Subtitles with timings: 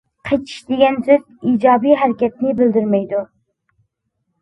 [0.27, 3.25] قىچىش دېگەن سۆز ئىجابىي ھەرىكەتنى بىلدۈرمەيدۇ.